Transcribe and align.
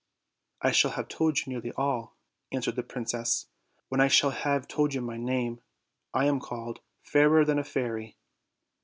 "I 0.63 0.71
shall 0.71 0.89
have 0.97 1.09
told 1.09 1.37
you 1.37 1.43
nearly 1.45 1.71
all," 1.73 2.15
answered 2.51 2.75
the 2.75 2.81
prin 2.81 3.05
cess, 3.05 3.45
"when 3.89 4.01
I 4.01 4.07
shall 4.07 4.31
have 4.31 4.67
told 4.67 4.95
you 4.95 5.01
my 5.01 5.17
name. 5.17 5.61
I 6.11 6.25
am 6.25 6.39
called 6.39 6.79
'Fairer 7.03 7.45
than 7.45 7.59
a 7.59 7.63
Fairy.' 7.63 8.17